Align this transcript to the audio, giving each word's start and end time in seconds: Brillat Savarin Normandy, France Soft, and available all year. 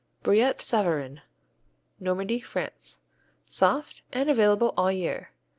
Brillat 0.23 0.61
Savarin 0.63 1.21
Normandy, 1.99 2.39
France 2.39 3.01
Soft, 3.45 4.01
and 4.11 4.31
available 4.31 4.73
all 4.75 4.91
year. 4.91 5.29